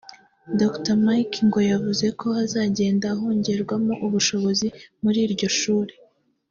Dr 0.59 0.95
Mike 1.05 1.37
ngo 1.47 1.59
yavuze 1.71 2.05
ko 2.19 2.27
hazagenda 2.37 3.07
hongerwamo 3.19 3.93
ubushobozi 4.05 4.67
muri 5.03 5.19
iryo 5.27 5.49
shuri 5.59 5.93